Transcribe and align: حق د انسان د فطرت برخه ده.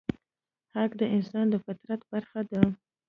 حق 0.73 0.91
د 1.01 1.03
انسان 1.15 1.45
د 1.49 1.55
فطرت 1.65 2.01
برخه 2.11 2.41
ده. 2.51 2.61